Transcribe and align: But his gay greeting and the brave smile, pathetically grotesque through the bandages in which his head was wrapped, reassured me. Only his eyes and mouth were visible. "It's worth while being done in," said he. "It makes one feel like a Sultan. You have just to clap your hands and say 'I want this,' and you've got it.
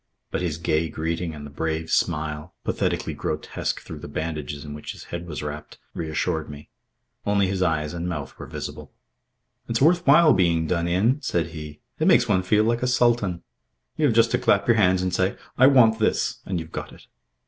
But 0.31 0.41
his 0.41 0.57
gay 0.57 0.89
greeting 0.89 1.35
and 1.35 1.45
the 1.45 1.51
brave 1.51 1.91
smile, 1.91 2.55
pathetically 2.63 3.13
grotesque 3.13 3.81
through 3.81 3.99
the 3.99 4.07
bandages 4.07 4.65
in 4.65 4.73
which 4.73 4.93
his 4.93 5.03
head 5.13 5.27
was 5.27 5.43
wrapped, 5.43 5.77
reassured 5.93 6.49
me. 6.49 6.69
Only 7.23 7.45
his 7.45 7.61
eyes 7.61 7.93
and 7.93 8.09
mouth 8.09 8.35
were 8.39 8.47
visible. 8.47 8.91
"It's 9.69 9.79
worth 9.79 10.07
while 10.07 10.33
being 10.33 10.65
done 10.65 10.87
in," 10.87 11.21
said 11.21 11.49
he. 11.49 11.81
"It 11.99 12.07
makes 12.07 12.27
one 12.27 12.41
feel 12.41 12.63
like 12.63 12.81
a 12.81 12.87
Sultan. 12.87 13.43
You 13.95 14.07
have 14.07 14.15
just 14.15 14.31
to 14.31 14.39
clap 14.39 14.67
your 14.67 14.77
hands 14.77 15.03
and 15.03 15.13
say 15.13 15.37
'I 15.59 15.67
want 15.67 15.99
this,' 15.99 16.39
and 16.47 16.59
you've 16.59 16.71
got 16.71 16.91
it. 16.91 17.05